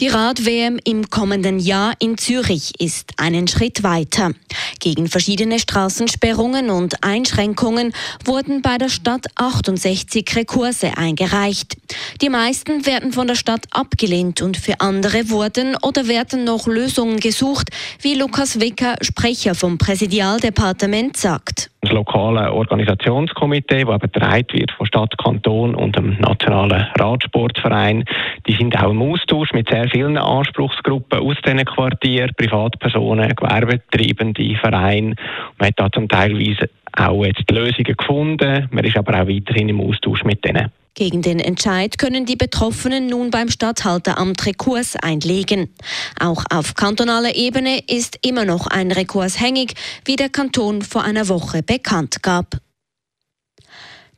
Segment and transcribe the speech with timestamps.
[0.00, 4.32] Die Rad-WM im kommenden Jahr in Zürich ist einen Schritt weiter.
[4.80, 7.92] Gegen verschiedene Straßensperrungen und Einschränkungen
[8.24, 11.76] wurden bei der Stadt 68 Rekurse eingereicht.
[12.22, 17.20] Die meisten werden von der Stadt abgelehnt und für andere wurden oder werden noch Lösungen
[17.20, 17.68] gesucht,
[18.00, 25.18] wie Lukas Wicker, Sprecher vom Präsidialdepartement, sagt das lokale Organisationskomitee, das eben wird von Stadt,
[25.18, 28.04] Kanton und dem Nationalen Radsportverein.
[28.46, 35.16] Die sind auch im Austausch mit sehr vielen Anspruchsgruppen aus diesen Quartieren, Privatpersonen, Gewerbetreibende, Vereine.
[35.58, 36.56] Man hat da zum Teil
[36.96, 38.68] auch jetzt Lösungen gefunden.
[38.70, 40.70] Man ist aber auch weiterhin im Austausch mit denen.
[40.94, 45.74] Gegen den Entscheid können die Betroffenen nun beim Stadthalteramt Rekurs einlegen.
[46.20, 51.28] Auch auf kantonaler Ebene ist immer noch ein Rekurs hängig, wie der Kanton vor einer
[51.28, 52.58] Woche bekannt gab.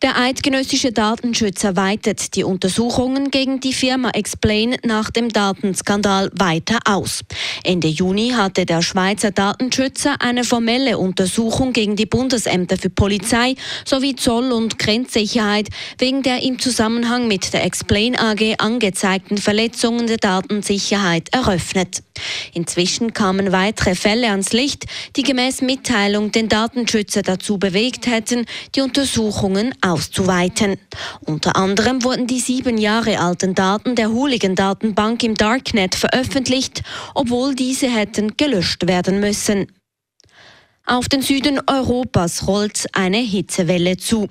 [0.03, 7.23] Der eidgenössische Datenschützer weitet die Untersuchungen gegen die Firma Explain nach dem Datenskandal weiter aus.
[7.65, 14.15] Ende Juni hatte der Schweizer Datenschützer eine formelle Untersuchung gegen die Bundesämter für Polizei sowie
[14.17, 21.31] Zoll- und Grenzsicherheit wegen der im Zusammenhang mit der Explain AG angezeigten Verletzungen der Datensicherheit
[21.33, 22.03] eröffnet.
[22.53, 24.85] Inzwischen kamen weitere Fälle ans Licht,
[25.17, 30.77] die gemäß Mitteilung den Datenschützer dazu bewegt hätten, die Untersuchungen auszuweiten.
[31.25, 36.83] Unter anderem wurden die sieben Jahre alten Daten der Hooligan-Datenbank im Darknet veröffentlicht,
[37.15, 39.67] obwohl diese hätten gelöscht werden müssen.
[40.87, 44.29] Auf den Süden Europas rollt eine Hitzewelle zu.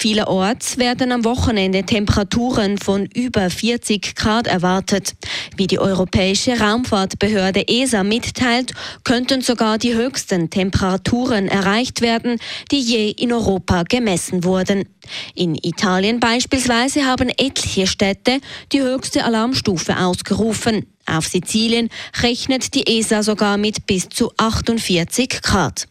[0.00, 5.14] Vielerorts werden am Wochenende Temperaturen von über 40 Grad erwartet.
[5.56, 8.72] Wie die Europäische Raumfahrtbehörde ESA mitteilt,
[9.04, 12.40] könnten sogar die höchsten Temperaturen erreicht werden,
[12.72, 14.88] die je in Europa gemessen wurden.
[15.36, 18.40] In Italien beispielsweise haben etliche Städte
[18.72, 20.91] die höchste Alarmstufe ausgerufen.
[21.06, 21.88] Auf Sizilien
[22.22, 25.88] rechnet die ESA sogar mit bis zu 48 Grad.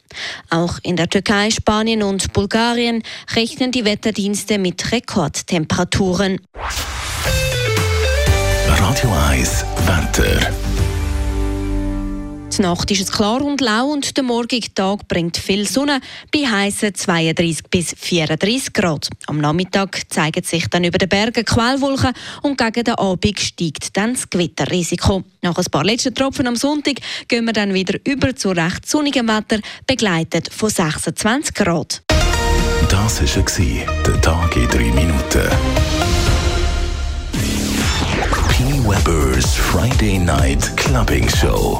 [0.49, 3.03] Auch in der Türkei, Spanien und Bulgarien
[3.35, 6.39] rechnen die Wetterdienste mit Rekordtemperaturen.
[8.67, 10.80] Radio 1 Wetter.
[12.57, 16.01] Die Nacht ist es klar und lau und der morgige Tag bringt viel Sonne
[16.33, 19.07] bei heißen 32 bis 34 Grad.
[19.27, 22.11] Am Nachmittag zeigen sich dann über den Bergen Quellwolken
[22.41, 25.23] und gegen den Abend steigt dann das Gewitterrisiko.
[25.41, 26.95] Nach ein paar letzten Tropfen am Sonntag
[27.29, 32.03] gehen wir dann wieder über zu recht sonnigem Wetter, begleitet von 26 Grad.
[32.89, 35.49] Das war der Tag in drei Minuten.
[38.49, 38.63] P.
[38.83, 41.79] Weber's Friday Night Clubbing Show.